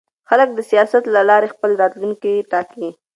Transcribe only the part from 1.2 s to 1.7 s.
لارې